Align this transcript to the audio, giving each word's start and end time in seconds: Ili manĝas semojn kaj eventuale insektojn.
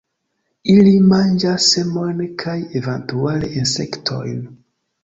Ili 0.75 0.93
manĝas 1.11 1.67
semojn 1.75 2.25
kaj 2.45 2.59
eventuale 2.81 3.55
insektojn. 3.63 4.43